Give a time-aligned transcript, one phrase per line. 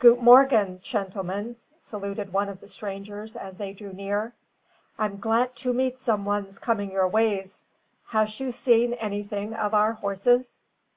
[0.00, 4.34] "Goot morgen, shentlemens!" saluted one of the strangers as they drew near.
[4.98, 7.66] "I'm glat to meet some ones coming your ways.
[8.06, 10.64] Hash you seen anything of our horses?"